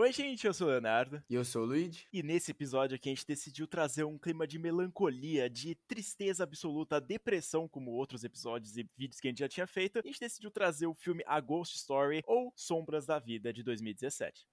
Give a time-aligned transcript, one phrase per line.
[0.00, 1.22] Oi, gente, eu sou o Leonardo.
[1.28, 2.06] E eu sou o Luigi.
[2.10, 6.98] E nesse episódio aqui a gente decidiu trazer um clima de melancolia, de tristeza absoluta,
[6.98, 9.98] depressão, como outros episódios e vídeos que a gente já tinha feito.
[9.98, 14.46] A gente decidiu trazer o filme A Ghost Story ou Sombras da Vida de 2017.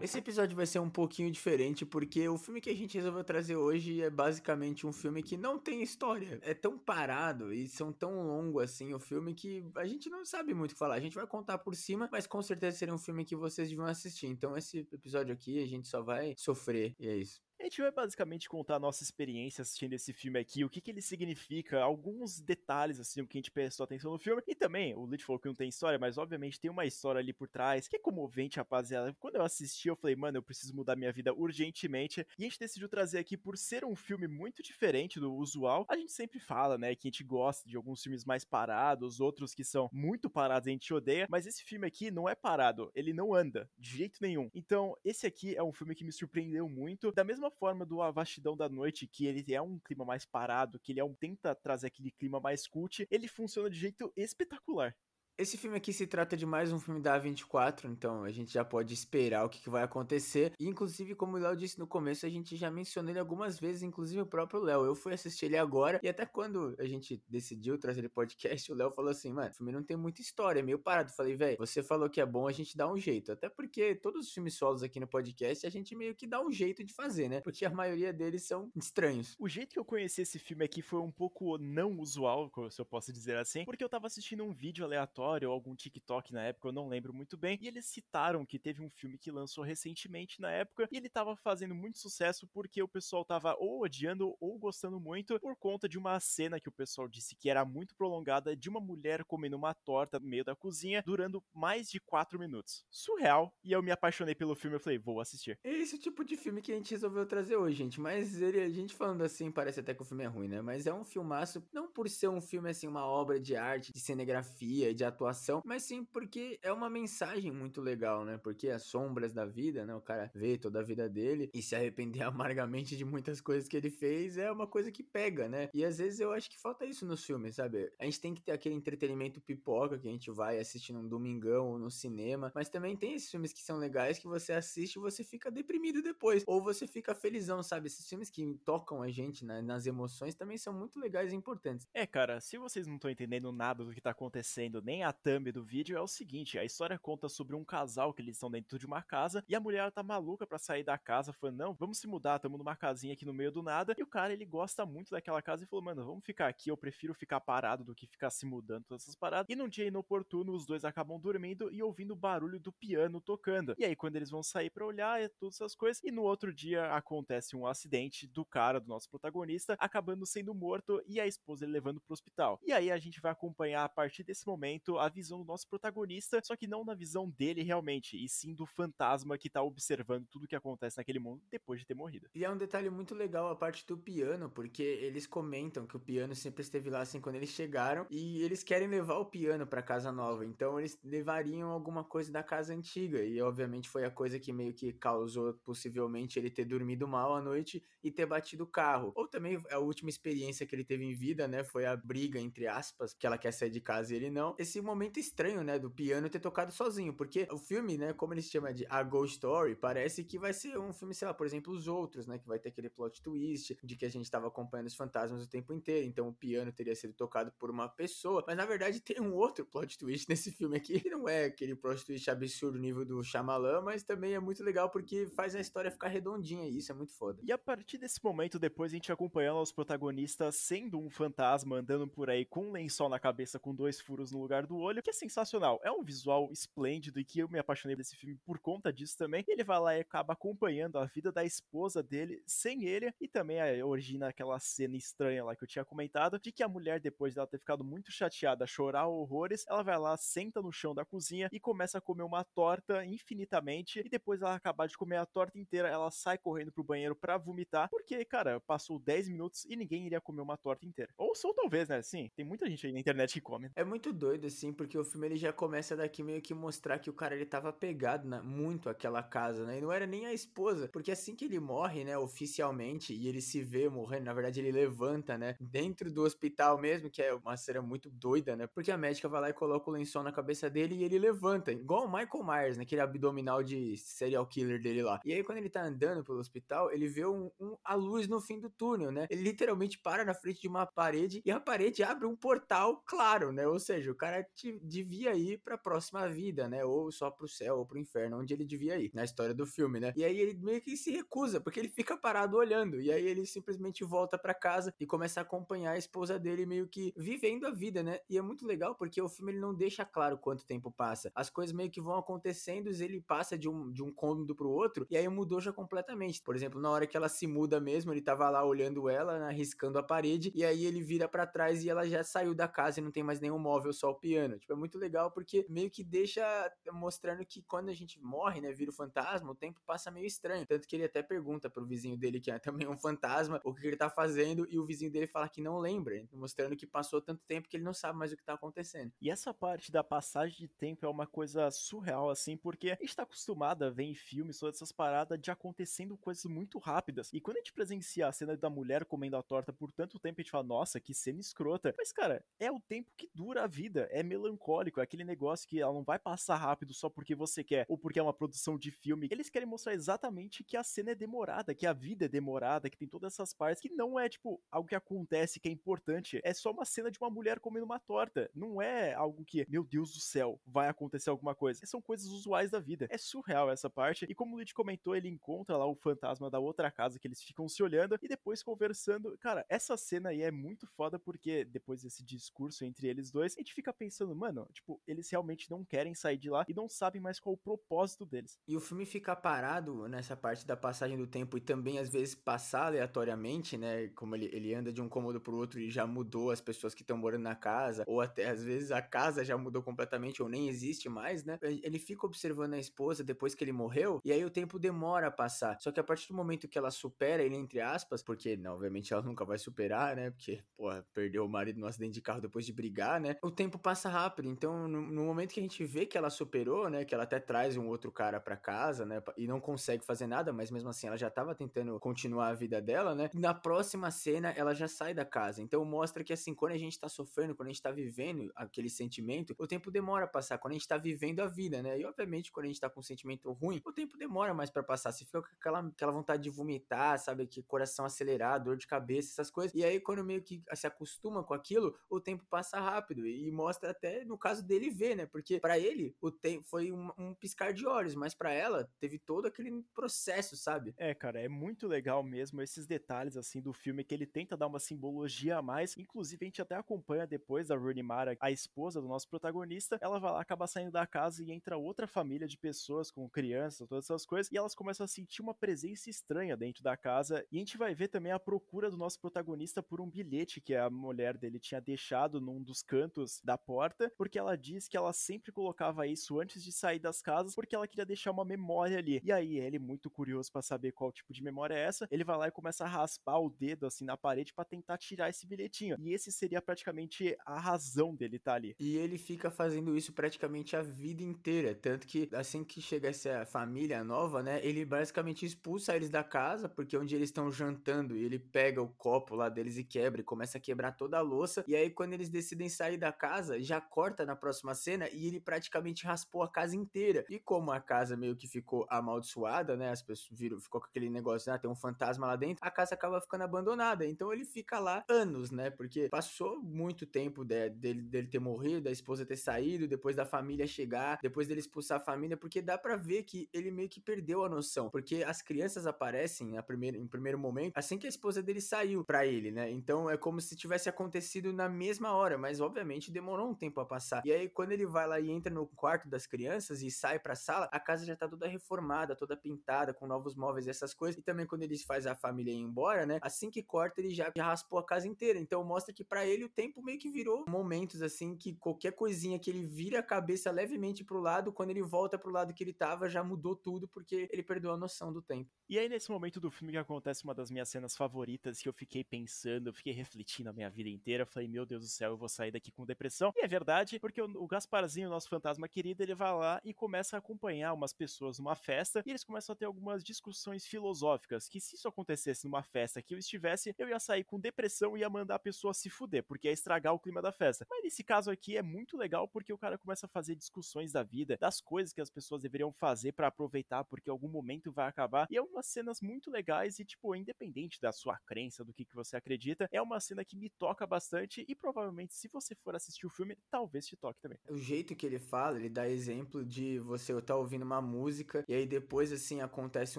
[0.00, 3.56] Esse episódio vai ser um pouquinho diferente porque o filme que a gente resolveu trazer
[3.56, 6.38] hoje é basicamente um filme que não tem história.
[6.42, 10.54] É tão parado e são tão longo assim o filme que a gente não sabe
[10.54, 10.94] muito o que falar.
[10.94, 13.86] A gente vai contar por cima, mas com certeza seria um filme que vocês deviam
[13.86, 14.28] assistir.
[14.28, 17.47] Então esse episódio aqui a gente só vai sofrer e é isso.
[17.60, 20.92] A gente vai basicamente contar a nossa experiência assistindo esse filme aqui, o que, que
[20.92, 24.40] ele significa, alguns detalhes, assim, o que a gente prestou atenção no filme.
[24.46, 27.32] E também, o Lich falou que não tem história, mas obviamente tem uma história ali
[27.32, 29.12] por trás, que é comovente, rapaziada.
[29.18, 32.24] Quando eu assisti, eu falei, mano, eu preciso mudar minha vida urgentemente.
[32.38, 35.96] E a gente decidiu trazer aqui, por ser um filme muito diferente do usual, a
[35.96, 39.64] gente sempre fala, né, que a gente gosta de alguns filmes mais parados, outros que
[39.64, 43.34] são muito parados a gente odeia, mas esse filme aqui não é parado, ele não
[43.34, 44.48] anda, de jeito nenhum.
[44.54, 48.02] Então, esse aqui é um filme que me surpreendeu muito, da mesma mesma forma do
[48.02, 51.14] A Vastidão da Noite, que ele é um clima mais parado, que ele é um,
[51.14, 54.94] tenta trazer aquele clima mais cult, ele funciona de jeito espetacular.
[55.40, 58.64] Esse filme aqui se trata de mais um filme da A24, então a gente já
[58.64, 60.52] pode esperar o que, que vai acontecer.
[60.58, 63.84] E, inclusive, como o Léo disse no começo, a gente já mencionou ele algumas vezes,
[63.84, 64.84] inclusive o próprio Léo.
[64.84, 68.74] Eu fui assistir ele agora, e até quando a gente decidiu trazer ele podcast, o
[68.74, 71.12] Léo falou assim: mano, o filme não tem muita história, é meio parado.
[71.12, 73.30] Falei, velho, você falou que é bom, a gente dá um jeito.
[73.30, 76.50] Até porque todos os filmes solos aqui no podcast a gente meio que dá um
[76.50, 77.40] jeito de fazer, né?
[77.42, 79.36] Porque a maioria deles são estranhos.
[79.38, 82.84] O jeito que eu conheci esse filme aqui foi um pouco não usual, se eu
[82.84, 86.68] posso dizer assim, porque eu tava assistindo um vídeo aleatório ou algum TikTok na época,
[86.68, 90.40] eu não lembro muito bem, e eles citaram que teve um filme que lançou recentemente
[90.40, 94.58] na época, e ele tava fazendo muito sucesso porque o pessoal tava ou odiando ou
[94.58, 98.56] gostando muito por conta de uma cena que o pessoal disse que era muito prolongada
[98.56, 102.84] de uma mulher comendo uma torta no meio da cozinha, durando mais de 4 minutos.
[102.90, 105.58] Surreal, e eu me apaixonei pelo filme, eu falei, vou assistir.
[105.64, 108.68] É esse tipo de filme que a gente resolveu trazer hoje, gente, mas ele, a
[108.68, 110.60] gente falando assim, parece até que o filme é ruim, né?
[110.60, 114.00] Mas é um filmaço, não por ser um filme assim, uma obra de arte, de
[114.00, 115.17] cinegrafia, de atuação,
[115.64, 118.38] mas sim porque é uma mensagem muito legal, né?
[118.38, 119.94] Porque as sombras da vida, né?
[119.94, 123.76] O cara vê toda a vida dele e se arrepender amargamente de muitas coisas que
[123.76, 125.68] ele fez é uma coisa que pega, né?
[125.74, 127.90] E às vezes eu acho que falta isso nos filmes, sabe?
[127.98, 131.68] A gente tem que ter aquele entretenimento pipoca que a gente vai assistir num domingão
[131.68, 135.00] ou no cinema, mas também tem esses filmes que são legais que você assiste e
[135.00, 137.86] você fica deprimido depois, ou você fica felizão, sabe?
[137.86, 141.86] Esses filmes que tocam a gente né, nas emoções também são muito legais e importantes.
[141.94, 145.50] É, cara, se vocês não estão entendendo nada do que tá acontecendo, nem a thumb
[145.52, 148.78] do vídeo é o seguinte: a história conta sobre um casal que eles estão dentro
[148.78, 151.98] de uma casa e a mulher tá maluca para sair da casa, falando: "Não, vamos
[151.98, 153.94] se mudar, estamos numa casinha aqui no meio do nada".
[153.98, 156.76] E o cara, ele gosta muito daquela casa e falou: "Mano, vamos ficar aqui, eu
[156.76, 159.46] prefiro ficar parado do que ficar se mudando todas essas paradas".
[159.48, 163.74] E num dia inoportuno, os dois acabam dormindo e ouvindo o barulho do piano tocando.
[163.78, 166.02] E aí quando eles vão sair para olhar, é todas essas coisas.
[166.04, 171.02] E no outro dia acontece um acidente do cara, do nosso protagonista, acabando sendo morto
[171.06, 172.58] e a esposa ele levando pro hospital.
[172.64, 176.40] E aí a gente vai acompanhar a partir desse momento a visão do nosso protagonista,
[176.44, 180.46] só que não na visão dele realmente, e sim do fantasma que tá observando tudo
[180.46, 182.28] que acontece naquele mundo depois de ter morrido.
[182.34, 186.00] E é um detalhe muito legal a parte do piano, porque eles comentam que o
[186.00, 189.82] piano sempre esteve lá assim quando eles chegaram e eles querem levar o piano para
[189.82, 194.38] casa nova, então eles levariam alguma coisa da casa antiga e obviamente foi a coisa
[194.38, 198.66] que meio que causou possivelmente ele ter dormido mal à noite e ter batido o
[198.66, 199.12] carro.
[199.14, 202.66] Ou também a última experiência que ele teve em vida, né, foi a briga entre
[202.66, 204.54] aspas, que ela quer sair de casa e ele não.
[204.58, 208.46] Esse momento estranho, né, do piano ter tocado sozinho, porque o filme, né, como eles
[208.46, 211.72] chamam de A Ghost Story, parece que vai ser um filme, sei lá, por exemplo,
[211.72, 214.86] os outros, né, que vai ter aquele plot twist de que a gente tava acompanhando
[214.86, 218.56] os fantasmas o tempo inteiro, então o piano teria sido tocado por uma pessoa, mas
[218.56, 222.04] na verdade tem um outro plot twist nesse filme aqui, que não é aquele plot
[222.04, 226.08] twist absurdo nível do Shyamalan, mas também é muito legal porque faz a história ficar
[226.08, 227.40] redondinha e isso é muito foda.
[227.42, 232.06] E a partir desse momento, depois a gente acompanhando os protagonistas sendo um fantasma andando
[232.06, 235.10] por aí com um lençol na cabeça com dois furos no lugar do olho, que
[235.10, 235.80] é sensacional.
[235.82, 239.44] É um visual esplêndido e que eu me apaixonei desse filme por conta disso também.
[239.48, 243.58] Ele vai lá e acaba acompanhando a vida da esposa dele sem ele e também
[243.82, 247.46] origina aquela cena estranha lá que eu tinha comentado de que a mulher depois dela
[247.46, 251.58] ter ficado muito chateada, chorar horrores, ela vai lá, senta no chão da cozinha e
[251.58, 255.88] começa a comer uma torta infinitamente e depois ela acabar de comer a torta inteira,
[255.88, 260.20] ela sai correndo pro banheiro para vomitar, porque, cara, passou 10 minutos e ninguém iria
[260.20, 261.12] comer uma torta inteira.
[261.16, 262.02] Ou só talvez, né?
[262.02, 263.70] Sim, tem muita gente aí na internet que come.
[263.74, 266.98] É muito doido esse sim, porque o filme ele já começa daqui meio que mostrar
[266.98, 269.78] que o cara ele tava pegado na, muito àquela casa, né?
[269.78, 273.40] E não era nem a esposa, porque assim que ele morre, né, oficialmente, e ele
[273.40, 277.56] se vê morrendo, na verdade ele levanta, né, dentro do hospital mesmo, que é uma
[277.56, 278.66] cena muito doida, né?
[278.66, 281.72] Porque a médica vai lá e coloca o lençol na cabeça dele e ele levanta,
[281.72, 285.20] igual o Michael Myers, naquele abdominal de serial killer dele lá.
[285.24, 288.40] E aí quando ele tá andando pelo hospital, ele vê um, um, a luz no
[288.40, 289.26] fim do túnel, né?
[289.30, 293.52] Ele literalmente para na frente de uma parede e a parede abre um portal claro,
[293.52, 293.66] né?
[293.66, 296.84] Ou seja, o cara te, devia ir pra próxima vida, né?
[296.84, 300.00] Ou só pro céu ou pro inferno, onde ele devia ir, na história do filme,
[300.00, 300.12] né?
[300.16, 303.00] E aí ele meio que se recusa, porque ele fica parado olhando.
[303.00, 306.88] E aí ele simplesmente volta para casa e começa a acompanhar a esposa dele meio
[306.88, 308.18] que vivendo a vida, né?
[308.28, 311.30] E é muito legal porque o filme ele não deixa claro quanto tempo passa.
[311.34, 315.06] As coisas meio que vão acontecendo, ele passa de um, de um cômodo pro outro,
[315.10, 316.42] e aí mudou já completamente.
[316.42, 319.52] Por exemplo, na hora que ela se muda mesmo, ele tava lá olhando ela, né,
[319.52, 323.00] riscando a parede, e aí ele vira para trás e ela já saiu da casa
[323.00, 324.37] e não tem mais nenhum móvel, só o piano.
[324.58, 326.44] Tipo, é muito legal porque meio que deixa
[326.92, 330.66] mostrando que quando a gente morre, né, vira o fantasma, o tempo passa meio estranho.
[330.66, 333.86] Tanto que ele até pergunta pro vizinho dele, que é também um fantasma, o que
[333.86, 337.42] ele tá fazendo, e o vizinho dele fala que não lembra, mostrando que passou tanto
[337.46, 339.12] tempo que ele não sabe mais o que tá acontecendo.
[339.20, 343.16] E essa parte da passagem de tempo é uma coisa surreal, assim, porque a gente
[343.16, 347.30] tá acostumado a ver em filmes todas essas paradas de acontecendo coisas muito rápidas.
[347.32, 350.40] E quando a gente presencia a cena da mulher comendo a torta por tanto tempo,
[350.40, 351.94] a gente fala, nossa, que cena escrota.
[351.96, 355.80] Mas, cara, é o tempo que dura a vida, é melancólico, é aquele negócio que
[355.80, 358.90] ela não vai passar rápido só porque você quer, ou porque é uma produção de
[358.90, 359.28] filme.
[359.30, 362.96] Eles querem mostrar exatamente que a cena é demorada, que a vida é demorada, que
[362.96, 366.40] tem todas essas partes, que não é, tipo, algo que acontece, que é importante.
[366.44, 368.50] É só uma cena de uma mulher comendo uma torta.
[368.54, 371.84] Não é algo que, meu Deus do céu, vai acontecer alguma coisa.
[371.86, 373.06] São coisas usuais da vida.
[373.10, 374.26] É surreal essa parte.
[374.28, 377.42] E como o Luigi comentou, ele encontra lá o fantasma da outra casa, que eles
[377.42, 379.36] ficam se olhando e depois conversando.
[379.38, 383.60] Cara, essa cena aí é muito foda porque depois desse discurso entre eles dois, a
[383.60, 387.20] gente fica pensando, mano, tipo, eles realmente não querem sair de lá e não sabem
[387.20, 388.58] mais qual o propósito deles.
[388.66, 392.34] E o filme fica parado nessa parte da passagem do tempo e também às vezes
[392.34, 394.08] passar aleatoriamente, né?
[394.08, 397.02] Como ele, ele anda de um cômodo pro outro e já mudou as pessoas que
[397.02, 400.68] estão morando na casa, ou até às vezes a casa já mudou completamente ou nem
[400.68, 401.58] existe mais, né?
[401.62, 405.30] Ele fica observando a esposa depois que ele morreu e aí o tempo demora a
[405.30, 405.78] passar.
[405.80, 409.12] Só que a partir do momento que ela supera ele, entre aspas, porque não, obviamente
[409.12, 410.30] ela nunca vai superar, né?
[410.30, 413.36] Porque, porra, perdeu o marido no acidente de carro depois de brigar, né?
[413.42, 414.48] O tempo passa rápido.
[414.48, 417.04] Então, no, no momento que a gente vê que ela superou, né?
[417.04, 419.22] Que ela até traz um outro cara para casa, né?
[419.36, 422.80] E não consegue fazer nada, mas mesmo assim ela já tava tentando continuar a vida
[422.80, 423.30] dela, né?
[423.34, 425.62] Na próxima cena ela já sai da casa.
[425.62, 428.88] Então mostra que assim, quando a gente tá sofrendo, quando a gente tá vivendo aquele
[428.88, 430.58] sentimento, o tempo demora a passar.
[430.58, 431.98] Quando a gente tá vivendo a vida, né?
[431.98, 434.82] E obviamente quando a gente tá com um sentimento ruim, o tempo demora mais para
[434.82, 435.12] passar.
[435.12, 437.46] Você fica com aquela, aquela vontade de vomitar, sabe?
[437.46, 439.74] Que coração acelerado, dor de cabeça, essas coisas.
[439.74, 443.26] E aí quando meio que se acostuma com aquilo, o tempo passa rápido.
[443.26, 445.26] E mostra até no caso dele ver, né?
[445.26, 449.18] Porque para ele o tempo foi um, um piscar de olhos, mas para ela teve
[449.18, 450.94] todo aquele processo, sabe?
[450.96, 454.66] É, cara, é muito legal mesmo esses detalhes assim do filme que ele tenta dar
[454.66, 455.96] uma simbologia a mais.
[455.96, 459.98] Inclusive, a gente até acompanha depois da Rooney Mara, a esposa do nosso protagonista.
[460.00, 463.88] Ela vai lá, acaba saindo da casa e entra outra família de pessoas com crianças,
[463.88, 467.44] todas essas coisas, e elas começam a sentir uma presença estranha dentro da casa.
[467.50, 470.74] E a gente vai ver também a procura do nosso protagonista por um bilhete que
[470.74, 473.77] a mulher dele tinha deixado num dos cantos da porta,
[474.16, 477.86] porque ela diz que ela sempre colocava isso antes de sair das casas, porque ela
[477.86, 479.20] queria deixar uma memória ali.
[479.24, 482.36] E aí, ele, muito curioso para saber qual tipo de memória é essa, ele vai
[482.36, 485.96] lá e começa a raspar o dedo assim na parede para tentar tirar esse bilhetinho.
[485.98, 488.74] E esse seria praticamente a razão dele estar tá ali.
[488.78, 493.44] E ele fica fazendo isso praticamente a vida inteira, tanto que assim que chega essa
[493.46, 498.24] família nova, né, ele basicamente expulsa eles da casa, porque onde eles estão jantando, e
[498.24, 501.64] ele pega o copo lá deles e quebra, e começa a quebrar toda a louça.
[501.66, 505.40] E aí quando eles decidem sair da casa, já corta na próxima cena e ele
[505.40, 507.24] praticamente raspou a casa inteira.
[507.28, 511.10] E como a casa meio que ficou amaldiçoada, né, as pessoas viram, ficou com aquele
[511.10, 514.06] negócio, ah, tem um fantasma lá dentro, a casa acaba ficando abandonada.
[514.06, 515.70] Então ele fica lá anos, né?
[515.70, 520.24] Porque passou muito tempo de, dele, dele ter morrido, da esposa ter saído, depois da
[520.24, 524.00] família chegar, depois dele expulsar a família, porque dá para ver que ele meio que
[524.00, 524.90] perdeu a noção.
[524.90, 529.04] Porque as crianças aparecem na primeira, em primeiro momento, assim que a esposa dele saiu
[529.04, 529.70] para ele, né?
[529.70, 533.86] Então é como se tivesse acontecido na mesma hora, mas obviamente demorou um tempo a
[533.86, 534.22] passar.
[534.24, 537.34] E aí, quando ele vai lá e entra no quarto das crianças e sai pra
[537.34, 541.18] sala, a casa já tá toda reformada, toda pintada, com novos móveis e essas coisas.
[541.18, 543.18] E também quando ele faz a família ir embora, né?
[543.22, 545.38] Assim que corta, ele já, já raspou a casa inteira.
[545.38, 549.38] Então mostra que para ele o tempo meio que virou momentos assim que qualquer coisinha
[549.38, 552.72] que ele vira a cabeça levemente pro lado, quando ele volta pro lado que ele
[552.72, 555.50] tava, já mudou tudo porque ele perdeu a noção do tempo.
[555.68, 558.72] E aí nesse momento do filme que acontece uma das minhas cenas favoritas, que eu
[558.72, 562.12] fiquei pensando, eu fiquei refletindo a minha vida inteira, eu falei, meu Deus do céu,
[562.12, 563.32] eu vou sair daqui com depressão.
[563.36, 567.72] E verdade, porque o, Gasparzinho, nosso fantasma querido, ele vai lá e começa a acompanhar
[567.72, 571.88] umas pessoas numa festa e eles começam a ter algumas discussões filosóficas que se isso
[571.88, 575.38] acontecesse numa festa que eu estivesse, eu ia sair com depressão e ia mandar a
[575.38, 577.66] pessoa se fuder, porque ia estragar o clima da festa.
[577.68, 581.02] Mas nesse caso aqui é muito legal porque o cara começa a fazer discussões da
[581.02, 585.26] vida, das coisas que as pessoas deveriam fazer para aproveitar, porque algum momento vai acabar.
[585.30, 588.94] E é umas cenas muito legais e, tipo, independente da sua crença, do que, que
[588.94, 593.06] você acredita, é uma cena que me toca bastante e provavelmente, se você for assistir
[593.06, 594.38] o filme, talvez te toque também.
[594.48, 598.54] O jeito que ele fala, ele dá exemplo de você tá ouvindo uma música e
[598.54, 599.98] aí depois, assim, acontece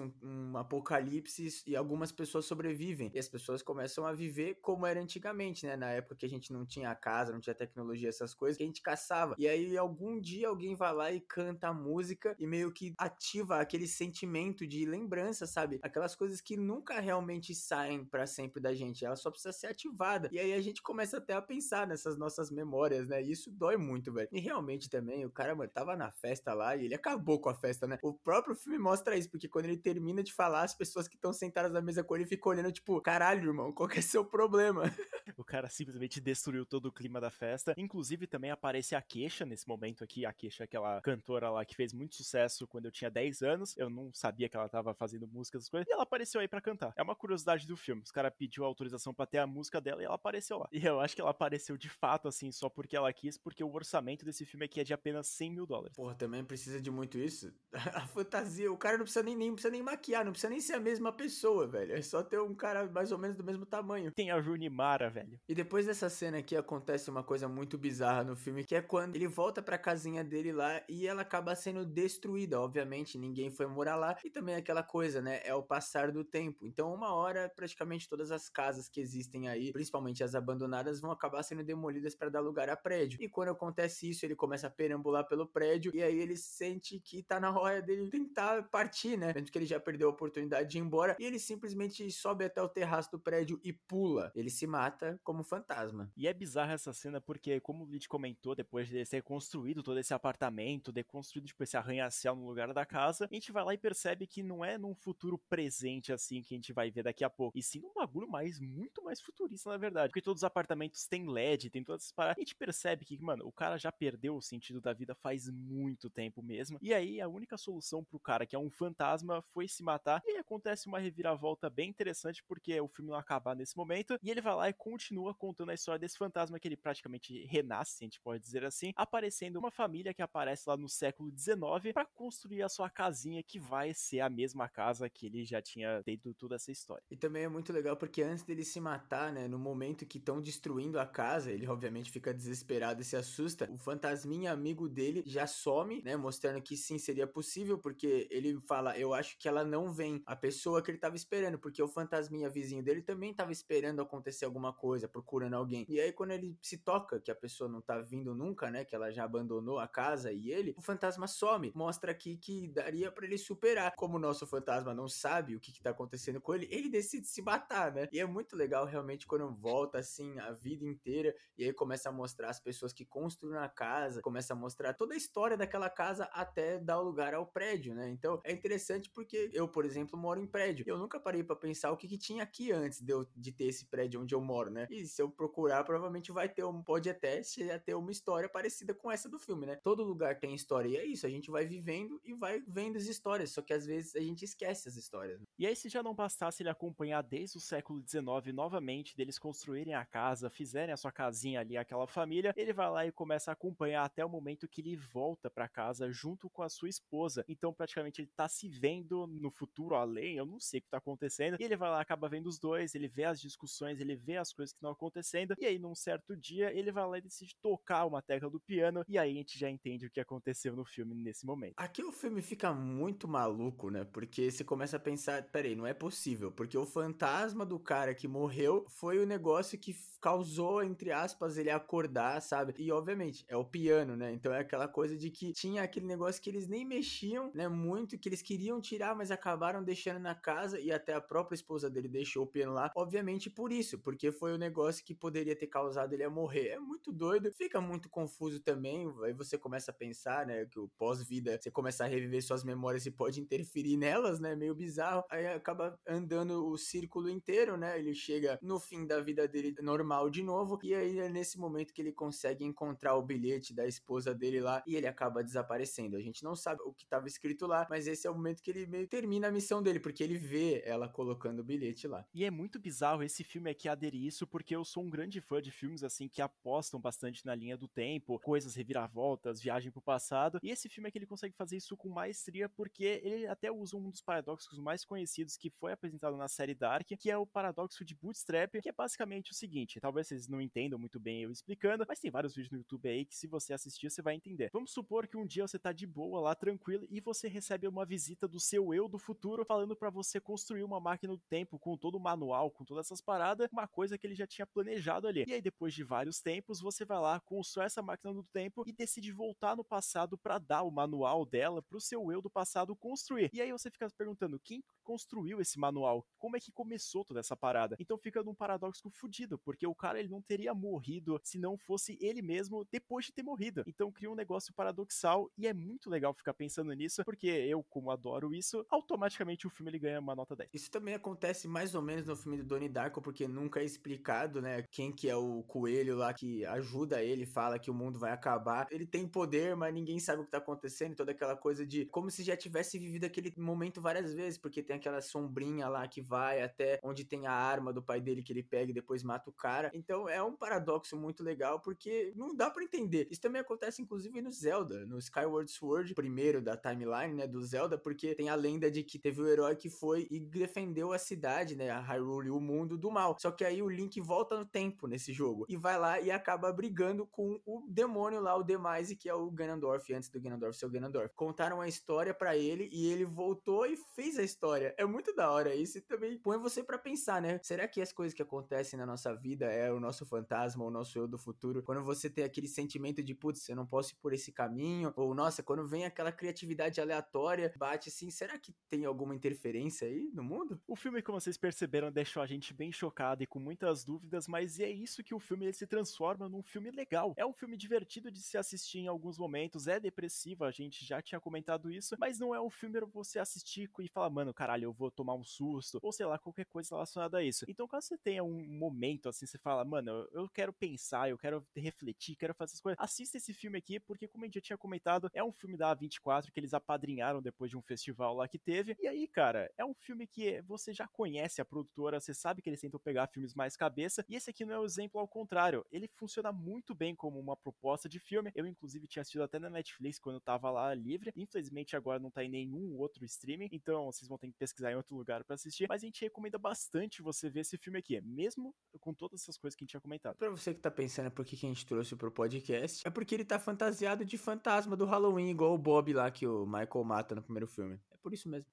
[0.00, 3.10] um, um apocalipse e algumas pessoas sobrevivem.
[3.14, 5.76] E as pessoas começam a viver como era antigamente, né?
[5.76, 8.66] Na época que a gente não tinha casa, não tinha tecnologia, essas coisas, que a
[8.66, 9.34] gente caçava.
[9.38, 13.60] E aí algum dia alguém vai lá e canta a música e meio que ativa
[13.60, 15.78] aquele sentimento de lembrança, sabe?
[15.82, 20.28] Aquelas coisas que nunca realmente saem para sempre da gente, ela só precisa ser ativada.
[20.32, 23.22] E aí a gente começa até a pensar nessas nossas memórias, né?
[23.22, 24.28] E isso dói muito, velho.
[24.32, 27.54] E realmente também, o cara, mano, tava na festa lá e ele acabou com a
[27.54, 27.98] festa, né?
[28.02, 31.32] O próprio filme mostra isso, porque quando ele termina de falar, as pessoas que estão
[31.32, 34.82] sentadas na mesa com ele ficam olhando, tipo, caralho, irmão, qual que é seu problema?
[35.36, 37.74] O cara simplesmente destruiu todo o clima da festa.
[37.76, 40.26] Inclusive, também aparece a Queixa nesse momento aqui.
[40.26, 43.76] A Queixa, aquela cantora lá que fez muito sucesso quando eu tinha 10 anos.
[43.76, 45.88] Eu não sabia que ela tava fazendo músicas, coisas.
[45.88, 46.92] E ela apareceu aí para cantar.
[46.96, 48.02] É uma curiosidade do filme.
[48.02, 50.68] Os caras pediu autorização para ter a música dela e ela apareceu lá.
[50.72, 53.72] E eu acho que ela apareceu de fato, assim, só porque ela quis, porque o
[53.72, 55.94] orçamento desse filme aqui é de apenas 100 mil dólares.
[55.94, 57.52] Porra, também precisa de muito isso.
[57.94, 60.74] A fantasia, o cara não precisa nem, nem, precisa nem maquiar, não precisa nem ser
[60.74, 61.94] a mesma pessoa, velho.
[61.94, 64.10] É só ter um cara mais ou menos do mesmo tamanho.
[64.12, 65.38] Tem a Junimara, velho.
[65.48, 69.16] E depois dessa cena aqui acontece uma coisa muito bizarra no filme, que é quando
[69.16, 72.60] ele volta pra casinha dele lá e ela acaba sendo destruída.
[72.60, 74.16] Obviamente, ninguém foi morar lá.
[74.24, 75.40] E também aquela coisa, né?
[75.44, 76.66] É o passar do tempo.
[76.66, 81.42] Então, uma hora, praticamente todas as casas que existem aí, principalmente as abandonadas, vão acabar
[81.42, 82.76] sendo demolidas para dar lugar a
[83.10, 83.24] prédio.
[83.24, 87.22] E quando acontece isso, ele começa a perambular pelo prédio e aí ele sente que
[87.22, 89.32] tá na hora dele tentar partir, né?
[89.32, 92.62] Vendo que ele já perdeu a oportunidade de ir embora e ele simplesmente sobe até
[92.62, 94.30] o terraço do prédio e pula.
[94.34, 96.10] Ele se mata como fantasma.
[96.16, 99.98] E é bizarra essa cena porque, como o Lid comentou, depois de ser construído todo
[99.98, 103.74] esse apartamento, de construído tipo esse arranha-céu no lugar da casa, a gente vai lá
[103.74, 107.24] e percebe que não é num futuro presente assim que a gente vai ver daqui
[107.24, 110.44] a pouco, e sim num bagulho mais muito mais futurista na verdade, porque todos os
[110.44, 112.38] apartamentos têm LED, tem todas essas paradas.
[112.38, 116.10] A gente percebe que, mano, o cara já perdeu o sentido da vida faz muito
[116.10, 116.78] tempo mesmo.
[116.80, 120.22] E aí a única solução pro cara que é um fantasma foi se matar.
[120.26, 124.30] E aí acontece uma reviravolta bem interessante porque o filme não acabar nesse momento e
[124.30, 128.06] ele vai lá e continua contando a história desse fantasma que ele praticamente renasce, a
[128.06, 132.62] gente pode dizer assim, aparecendo uma família que aparece lá no século XIX para construir
[132.62, 136.56] a sua casinha que vai ser a mesma casa que ele já tinha feito toda
[136.56, 137.02] essa história.
[137.10, 140.40] E também é muito legal porque antes dele se matar, né, no momento que estão
[140.40, 143.70] destruindo a casa, ele obviamente fica desesperado se assusta.
[143.70, 148.98] O fantasminha amigo dele já some, né, mostrando que sim seria possível, porque ele fala:
[148.98, 150.22] "Eu acho que ela não vem".
[150.26, 154.44] A pessoa que ele tava esperando, porque o fantasminha vizinho dele também tava esperando acontecer
[154.44, 155.84] alguma coisa, procurando alguém.
[155.88, 158.94] E aí quando ele se toca que a pessoa não tá vindo nunca, né, que
[158.94, 161.72] ela já abandonou a casa e ele, o fantasma some.
[161.74, 163.94] Mostra aqui que daria para ele superar.
[163.96, 167.26] Como o nosso fantasma não sabe o que, que tá acontecendo com ele, ele decide
[167.26, 168.08] se matar, né?
[168.12, 172.12] E é muito legal realmente quando volta assim a vida inteira e aí começa a
[172.12, 176.24] mostrar as pessoas que construíram a casa, começa a mostrar toda a história daquela casa
[176.32, 178.08] até dar lugar ao prédio, né?
[178.10, 180.84] Então é interessante porque eu, por exemplo, moro em prédio.
[180.86, 183.64] Eu nunca parei para pensar o que, que tinha aqui antes de, eu, de ter
[183.64, 184.86] esse prédio onde eu moro, né?
[184.90, 187.42] E se eu procurar, provavelmente vai ter um, pode até
[187.84, 189.76] ter uma história parecida com essa do filme, né?
[189.76, 193.04] Todo lugar tem história e é isso, a gente vai vivendo e vai vendo as
[193.04, 195.40] histórias, só que às vezes a gente esquece as histórias.
[195.40, 195.46] Né?
[195.58, 199.94] E aí se já não bastasse ele acompanhar desde o século XIX novamente, deles construírem
[199.94, 203.52] a casa, fizerem a sua casinha ali, aquela família, ele vai lá e começa a
[203.52, 207.44] acompanhar até o momento que ele volta para casa junto com a sua esposa.
[207.48, 210.98] Então praticamente ele tá se vendo no futuro além, eu não sei o que tá
[210.98, 214.36] acontecendo, e ele vai lá, acaba vendo os dois, ele vê as discussões, ele vê
[214.36, 217.56] as coisas que estão acontecendo, e aí num certo dia ele vai lá e decide
[217.62, 220.84] tocar uma tecla do piano, e aí a gente já entende o que aconteceu no
[220.84, 221.74] filme nesse momento.
[221.76, 224.04] Aqui o filme fica muito maluco, né?
[224.04, 228.28] Porque você começa a pensar, peraí, não é possível, porque o fantasma do cara que
[228.28, 232.74] morreu foi o negócio que causou, entre aspas, ele acordar, sabe?
[232.78, 234.32] E obviamente, é o piano, né?
[234.32, 237.68] Então é aquela coisa de que tinha aquele negócio que eles nem mexiam, né?
[237.68, 241.88] Muito, que eles queriam tirar, mas acabaram deixando na casa e até a própria esposa
[241.88, 245.68] dele deixou o piano lá, obviamente por isso, porque foi o negócio que poderia ter
[245.68, 246.70] causado ele a morrer.
[246.70, 250.88] É muito doido, fica muito confuso também, aí você começa a pensar, né, que o
[250.98, 255.46] pós-vida, você começa a reviver suas memórias e pode interferir nelas, né, meio bizarro, aí
[255.46, 260.42] acaba andando o círculo inteiro, né, ele chega no fim da vida dele normal de
[260.42, 264.34] novo, e aí é nesse momento que ele consegue consegue encontrar o bilhete da esposa
[264.34, 266.16] dele lá e ele acaba desaparecendo.
[266.16, 268.70] A gente não sabe o que estava escrito lá, mas esse é o momento que
[268.70, 272.24] ele meio termina a missão dele, porque ele vê ela colocando o bilhete lá.
[272.32, 275.60] E é muito bizarro esse filme aqui aderir isso, porque eu sou um grande fã
[275.60, 280.58] de filmes assim que apostam bastante na linha do tempo, coisas reviravoltas, viagem pro passado.
[280.62, 284.08] E esse filme aqui ele consegue fazer isso com maestria, porque ele até usa um
[284.08, 288.14] dos paradoxos mais conhecidos que foi apresentado na série Dark, que é o paradoxo de
[288.14, 292.18] Bootstrap, que é basicamente o seguinte: talvez vocês não entendam muito bem eu explicando, mas
[292.18, 294.70] tem vários vídeos no YouTube aí que se você assistir você vai entender.
[294.72, 298.04] Vamos supor que um dia você tá de boa lá, tranquilo, e você recebe uma
[298.04, 301.96] visita do seu eu do futuro falando para você construir uma máquina do tempo com
[301.96, 305.44] todo o manual, com todas essas paradas, uma coisa que ele já tinha planejado ali.
[305.46, 308.92] E aí depois de vários tempos, você vai lá, constrói essa máquina do tempo e
[308.92, 313.50] decide voltar no passado para dar o manual dela pro seu eu do passado construir.
[313.52, 316.24] E aí você fica se perguntando, quem construiu esse manual?
[316.38, 317.96] Como é que começou toda essa parada?
[317.98, 322.18] Então fica num paradoxo fudido, porque o cara ele não teria morrido se não fosse
[322.20, 323.82] ele mesmo depois de ter morrido.
[323.86, 328.10] Então cria um negócio paradoxal e é muito legal ficar pensando nisso, porque eu, como
[328.10, 330.70] adoro isso, automaticamente o filme ele ganha uma nota 10.
[330.72, 334.60] Isso também acontece mais ou menos no filme do Donnie Darko, porque nunca é explicado,
[334.60, 338.32] né, quem que é o coelho lá que ajuda ele, fala que o mundo vai
[338.32, 338.86] acabar.
[338.90, 342.30] Ele tem poder, mas ninguém sabe o que tá acontecendo, toda aquela coisa de como
[342.30, 346.62] se já tivesse vivido aquele momento várias vezes, porque tem aquela sombrinha lá que vai
[346.62, 349.52] até onde tem a arma do pai dele que ele pega e depois mata o
[349.52, 349.90] cara.
[349.94, 351.99] Então é um paradoxo muito legal, porque
[352.34, 353.28] não dá para entender.
[353.30, 357.98] Isso também acontece inclusive no Zelda, no Skyward Sword, primeiro da timeline, né, do Zelda,
[357.98, 361.76] porque tem a lenda de que teve o herói que foi e defendeu a cidade,
[361.76, 363.36] né, a Hyrule, o mundo do mal.
[363.38, 366.72] Só que aí o Link volta no tempo nesse jogo e vai lá e acaba
[366.72, 370.86] brigando com o demônio lá, o Demise, que é o Ganondorf, antes do Ganondorf ser
[370.86, 371.34] o Ganondorf.
[371.34, 374.94] Contaram a história para ele e ele voltou e fez a história.
[374.96, 377.58] É muito da hora isso e também põe você para pensar, né?
[377.62, 381.18] Será que as coisas que acontecem na nossa vida é o nosso fantasma, o nosso
[381.18, 381.82] eu do futuro?
[381.90, 385.34] Quando você tem aquele sentimento de, putz, eu não posso ir por esse caminho, ou
[385.34, 390.44] nossa, quando vem aquela criatividade aleatória, bate assim, será que tem alguma interferência aí no
[390.44, 390.80] mundo?
[390.86, 394.78] O filme, como vocês perceberam, deixou a gente bem chocado e com muitas dúvidas, mas
[394.78, 397.34] é isso que o filme ele se transforma num filme legal.
[397.36, 401.20] É um filme divertido de se assistir em alguns momentos, é depressivo, a gente já
[401.20, 404.84] tinha comentado isso, mas não é um filme pra você assistir e falar, mano, caralho,
[404.84, 407.64] eu vou tomar um susto, ou sei lá, qualquer coisa relacionada a isso.
[407.66, 411.66] Então, caso você tenha um momento assim, você fala, mano, eu quero pensar, eu quero
[411.80, 414.78] refletir, quero fazer essas coisas, assista esse filme aqui, porque como a gente já tinha
[414.78, 418.58] comentado, é um filme da A24 que eles apadrinharam depois de um festival lá que
[418.58, 418.96] teve.
[419.00, 422.68] E aí, cara, é um filme que você já conhece a produtora, você sabe que
[422.68, 425.28] eles tentam pegar filmes mais cabeça, e esse aqui não é o um exemplo ao
[425.28, 425.84] contrário.
[425.90, 428.50] Ele funciona muito bem como uma proposta de filme.
[428.54, 431.32] Eu, inclusive, tinha assistido até na Netflix quando eu tava lá livre.
[431.36, 434.96] Infelizmente, agora não tá em nenhum outro streaming, então vocês vão ter que pesquisar em
[434.96, 435.88] outro lugar para assistir.
[435.88, 439.76] Mas a gente recomenda bastante você ver esse filme aqui, mesmo com todas essas coisas
[439.76, 440.36] que a gente tinha comentado.
[440.36, 443.58] Pra você que tá pensando por que, gente trouxe pro podcast, é porque ele tá
[443.58, 447.66] fantasiado de fantasma do Halloween, igual o Bob lá que o Michael mata no primeiro
[447.66, 447.98] filme.
[448.10, 448.68] É por isso mesmo.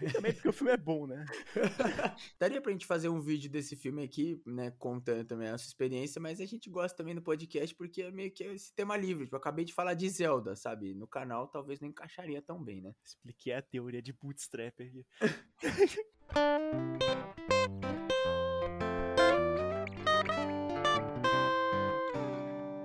[0.00, 1.24] E também porque o filme é bom, né?
[2.38, 4.70] Daria pra gente fazer um vídeo desse filme aqui, né?
[4.72, 8.30] Contando também a nossa experiência, mas a gente gosta também do podcast porque é meio
[8.30, 9.24] que esse tema livre.
[9.24, 10.94] Tipo, eu acabei de falar de Zelda, sabe?
[10.94, 12.94] No canal talvez não encaixaria tão bem, né?
[13.04, 15.06] Expliquei a teoria de bootstrap aqui.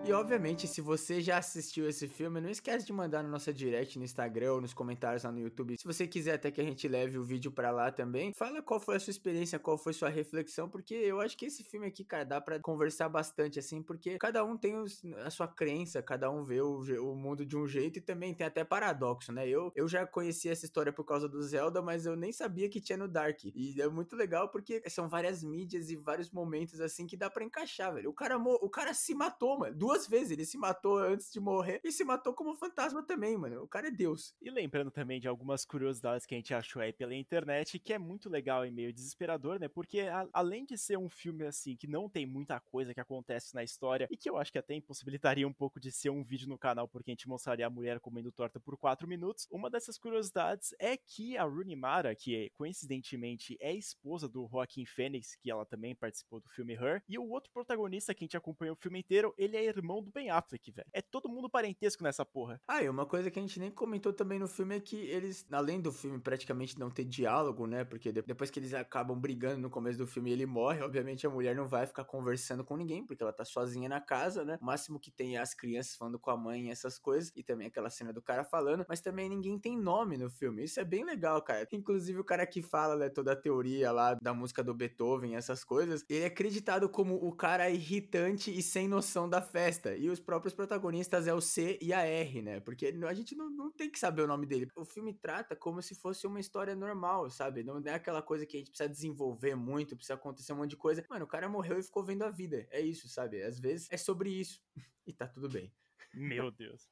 [0.10, 3.96] E obviamente, se você já assistiu esse filme, não esquece de mandar na nossa direct
[4.00, 5.78] no Instagram ou nos comentários lá no YouTube.
[5.78, 8.80] Se você quiser até que a gente leve o vídeo para lá também, fala qual
[8.80, 11.86] foi a sua experiência, qual foi a sua reflexão, porque eu acho que esse filme
[11.86, 16.02] aqui, cara, dá para conversar bastante assim, porque cada um tem os, a sua crença,
[16.02, 19.48] cada um vê o, o, mundo de um jeito e também tem até paradoxo, né?
[19.48, 22.82] Eu, eu já conheci essa história por causa do Zelda, mas eu nem sabia que
[22.82, 23.46] tinha no Dark.
[23.46, 27.44] E é muito legal porque são várias mídias e vários momentos assim que dá para
[27.44, 28.10] encaixar, velho.
[28.10, 29.76] O cara, o cara se matou, mano.
[29.76, 30.32] Duas duas vezes.
[30.32, 33.64] Ele se matou antes de morrer e se matou como fantasma também, mano.
[33.64, 34.34] O cara é Deus.
[34.42, 37.98] E lembrando também de algumas curiosidades que a gente achou aí pela internet, que é
[37.98, 39.68] muito legal e meio desesperador, né?
[39.68, 43.54] Porque a, além de ser um filme assim, que não tem muita coisa que acontece
[43.54, 46.48] na história, e que eu acho que até impossibilitaria um pouco de ser um vídeo
[46.48, 49.98] no canal, porque a gente mostraria a mulher comendo torta por 4 minutos, uma dessas
[49.98, 55.66] curiosidades é que a Rooney Mara, que coincidentemente é esposa do Joaquim Phoenix, que ela
[55.66, 59.00] também participou do filme Her, e o outro protagonista que a gente acompanhou o filme
[59.00, 60.88] inteiro, ele é irmão irmão do Ben Affleck, velho.
[60.94, 62.62] É todo mundo parentesco nessa porra.
[62.68, 65.46] Ah, e uma coisa que a gente nem comentou também no filme é que eles,
[65.52, 67.84] além do filme praticamente não ter diálogo, né?
[67.84, 71.56] Porque depois que eles acabam brigando no começo do filme ele morre, obviamente a mulher
[71.56, 74.58] não vai ficar conversando com ninguém, porque ela tá sozinha na casa, né?
[74.62, 77.42] O máximo que tem é as crianças falando com a mãe e essas coisas, e
[77.42, 80.64] também aquela cena do cara falando, mas também ninguém tem nome no filme.
[80.64, 81.68] Isso é bem legal, cara.
[81.72, 85.64] Inclusive o cara que fala, né, toda a teoria lá da música do Beethoven, essas
[85.64, 89.79] coisas, ele é acreditado como o cara irritante e sem noção da festa.
[89.98, 92.60] E os próprios protagonistas é o C e a R, né?
[92.60, 94.70] Porque a gente não, não tem que saber o nome dele.
[94.76, 97.64] O filme trata como se fosse uma história normal, sabe?
[97.64, 100.78] Não é aquela coisa que a gente precisa desenvolver muito, precisa acontecer um monte de
[100.78, 101.06] coisa.
[101.10, 102.68] Mano, o cara morreu e ficou vendo a vida.
[102.72, 103.42] É isso, sabe?
[103.42, 104.62] Às vezes é sobre isso.
[105.08, 105.72] e tá tudo bem.
[106.14, 106.90] Meu Deus.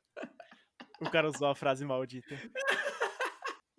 [1.00, 2.36] O cara usou a frase maldita.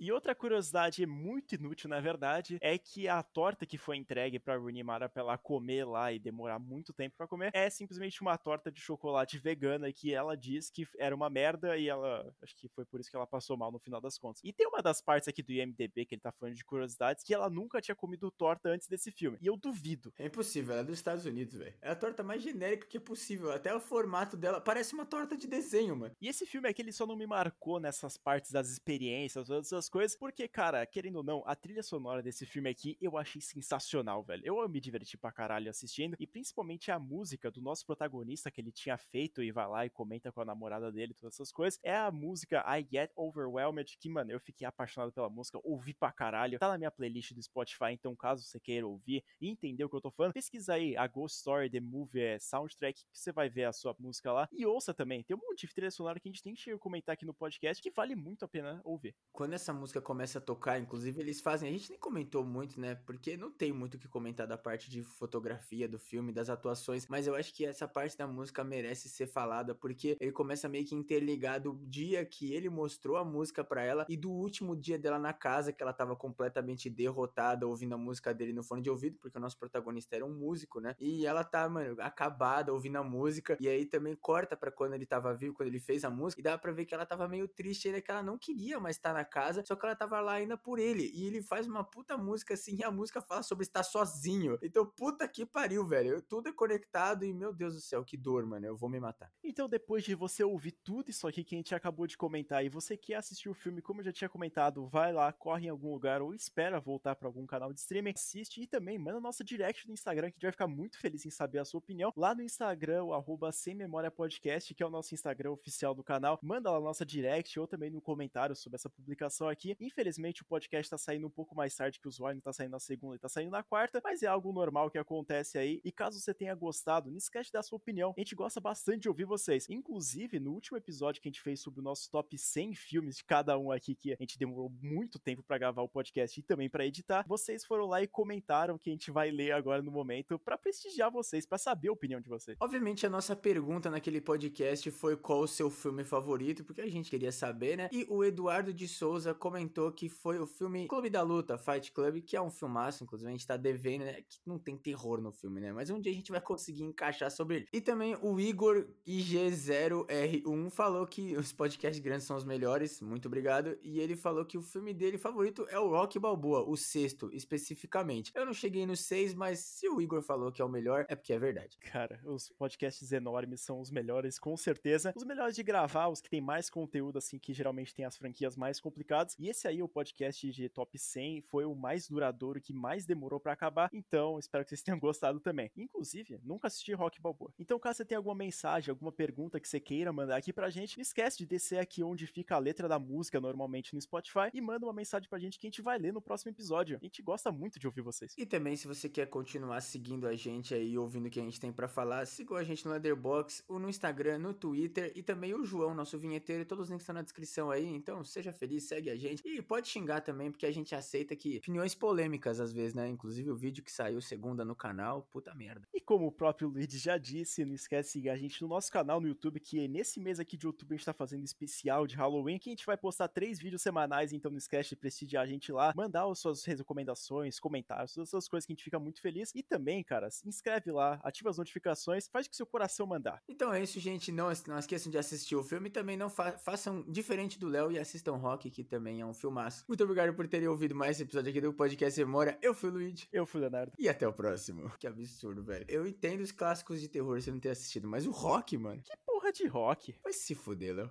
[0.01, 4.57] E outra curiosidade muito inútil, na verdade, é que a torta que foi entregue pra
[4.57, 8.39] Rooney Mara pra ela comer lá e demorar muito tempo para comer é simplesmente uma
[8.39, 12.33] torta de chocolate vegana que ela diz que era uma merda e ela.
[12.41, 14.41] Acho que foi por isso que ela passou mal no final das contas.
[14.45, 17.35] E tem uma das partes aqui do IMDB que ele tá falando de curiosidades que
[17.35, 19.37] ela nunca tinha comido torta antes desse filme.
[19.41, 20.13] E eu duvido.
[20.17, 21.75] É impossível, ela é dos Estados Unidos, velho.
[21.83, 23.51] É a torta mais genérica que é possível.
[23.51, 26.15] Até o formato dela parece uma torta de desenho, mano.
[26.21, 30.17] E esse filme aqui ele só não me marcou nessas partes das experiências, todas coisas,
[30.17, 34.43] porque, cara, querendo ou não, a trilha sonora desse filme aqui eu achei sensacional, velho.
[34.45, 38.73] Eu me diverti pra caralho assistindo, e principalmente a música do nosso protagonista que ele
[38.73, 41.97] tinha feito e vai lá e comenta com a namorada dele, todas essas coisas, é
[41.97, 46.59] a música I Get Overwhelmed, que, mano, eu fiquei apaixonado pela música, ouvi pra caralho,
[46.59, 49.97] tá na minha playlist do Spotify, então caso você queira ouvir e entender o que
[49.97, 53.49] eu tô falando, pesquisa aí a Ghost Story, The Movie, é, Soundtrack, que você vai
[53.49, 56.29] ver a sua música lá, e ouça também, tem um monte de trilha sonora que
[56.29, 59.15] a gente tem que comentar aqui no podcast, que vale muito a pena ouvir.
[59.33, 62.95] Quando essa música começa a tocar, inclusive eles fazem, a gente nem comentou muito, né?
[62.95, 67.07] Porque não tem muito o que comentar da parte de fotografia do filme, das atuações,
[67.07, 70.85] mas eu acho que essa parte da música merece ser falada porque ele começa meio
[70.85, 74.99] que interligado o dia que ele mostrou a música para ela e do último dia
[74.99, 78.91] dela na casa que ela tava completamente derrotada ouvindo a música dele no fone de
[78.91, 80.95] ouvido, porque o nosso protagonista era um músico, né?
[80.99, 85.07] E ela tá, mano, acabada ouvindo a música e aí também corta para quando ele
[85.07, 87.47] tava vivo, quando ele fez a música, e dá para ver que ela tava meio
[87.47, 90.33] triste ainda que ela não queria mais estar na casa, só que ela tava lá
[90.33, 91.11] ainda por ele.
[91.15, 94.59] E ele faz uma puta música assim, e a música fala sobre estar sozinho.
[94.63, 96.23] Então, puta que pariu, velho.
[96.23, 98.65] Tudo é conectado e, meu Deus do céu, que dor, mano.
[98.65, 99.31] Eu vou me matar.
[99.45, 102.71] Então, depois de você ouvir tudo isso aqui que a gente acabou de comentar e
[102.71, 105.93] você quer assistir o filme, como eu já tinha comentado, vai lá, corre em algum
[105.93, 109.87] lugar ou espera voltar para algum canal de streaming, assiste e também manda nossa direct
[109.87, 112.11] no Instagram, que a gente vai ficar muito feliz em saber a sua opinião.
[112.17, 116.03] Lá no Instagram, o arroba Sem Memória Podcast, que é o nosso Instagram oficial do
[116.03, 119.58] canal, manda lá nossa direct ou também no comentário sobre essa publicação aqui.
[119.81, 122.79] Infelizmente, o podcast tá saindo um pouco mais tarde que o usuário, tá saindo na
[122.79, 125.81] segunda e tá saindo na quarta, mas é algo normal que acontece aí.
[125.85, 128.15] E caso você tenha gostado, não esquece dar sua opinião.
[128.17, 129.69] A gente gosta bastante de ouvir vocês.
[129.69, 133.25] Inclusive, no último episódio que a gente fez sobre o nosso top 100 filmes de
[133.25, 136.69] cada um aqui, que a gente demorou muito tempo para gravar o podcast e também
[136.69, 140.39] para editar, vocês foram lá e comentaram que a gente vai ler agora no momento
[140.39, 142.57] para prestigiar vocês, para saber a opinião de vocês.
[142.61, 147.11] Obviamente, a nossa pergunta naquele podcast foi qual o seu filme favorito, porque a gente
[147.11, 147.89] queria saber, né?
[147.93, 152.21] E o Eduardo de Souza comentou que foi o filme Clube da Luta, Fight Club,
[152.21, 154.21] que é um filmaço, inclusive a gente tá devendo, né?
[154.29, 155.73] Que não tem terror no filme, né?
[155.73, 157.69] Mas um dia a gente vai conseguir encaixar sobre ele.
[157.73, 163.79] E também o Igor IG0R1 falou que os podcasts grandes são os melhores, muito obrigado.
[163.83, 168.31] E ele falou que o filme dele favorito é o Rock Balboa, o sexto, especificamente.
[168.35, 171.17] Eu não cheguei no seis, mas se o Igor falou que é o melhor, é
[171.17, 171.79] porque é verdade.
[171.79, 175.13] Cara, os podcasts enormes são os melhores, com certeza.
[175.17, 178.55] Os melhores de gravar, os que tem mais conteúdo, assim, que geralmente tem as franquias
[178.55, 179.35] mais complicadas.
[179.39, 183.39] E esse aí, o podcast de top 100 foi o mais duradouro, que mais demorou
[183.39, 183.89] para acabar.
[183.93, 185.71] Então, espero que vocês tenham gostado também.
[185.77, 187.53] Inclusive, nunca assisti Rock Balboa.
[187.59, 190.99] Então, caso você tenha alguma mensagem, alguma pergunta que você queira mandar aqui pra gente,
[190.99, 194.61] não esquece de descer aqui onde fica a letra da música normalmente no Spotify e
[194.61, 196.99] manda uma mensagem pra gente que a gente vai ler no próximo episódio.
[197.01, 198.35] A gente gosta muito de ouvir vocês.
[198.37, 201.61] E também, se você quer continuar seguindo a gente aí, ouvindo o que a gente
[201.61, 205.55] tem para falar, siga a gente no Letterboxd, ou no Instagram, no Twitter e também
[205.55, 206.65] o João, nosso vinheteiro.
[206.65, 207.87] Todos os links estão na descrição aí.
[207.87, 209.28] Então, seja feliz, segue a gente.
[209.45, 213.09] E pode xingar xingar também, porque a gente aceita que opiniões polêmicas às vezes, né?
[213.09, 215.87] Inclusive o vídeo que saiu segunda no canal, puta merda.
[215.93, 218.91] E como o próprio Luigi já disse, não esquece de seguir a gente no nosso
[218.91, 222.17] canal no YouTube, que nesse mês aqui de outubro a gente tá fazendo especial de
[222.17, 225.47] Halloween, que a gente vai postar três vídeos semanais, então não esquece de prestigiar a
[225.47, 229.21] gente lá, mandar as suas recomendações, comentários, todas essas coisas que a gente fica muito
[229.21, 229.53] feliz.
[229.55, 233.43] E também, cara, se inscreve lá, ativa as notificações, faz o que seu coração mandar.
[233.49, 234.33] Então é isso, gente.
[234.33, 237.93] Não, não esqueçam de assistir o filme e também não fa façam diferente do Léo
[237.93, 239.85] e assistam Rock, que também também é um filmaço.
[239.89, 242.57] Muito obrigado por terem ouvido mais esse episódio aqui do Podcast Memória.
[242.63, 243.29] Eu fui o Luigi.
[243.33, 243.93] Eu fui o Leonardo.
[243.99, 244.91] E até o próximo.
[244.99, 245.85] Que absurdo, velho.
[245.89, 249.01] Eu entendo os clássicos de terror você não ter assistido, mas o rock, mano.
[249.03, 250.15] Que porra de rock?
[250.23, 251.11] Vai se fuder, Léo.